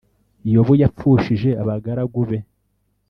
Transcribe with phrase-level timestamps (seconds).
[0.53, 2.37] yobu yapfushije abagaragu be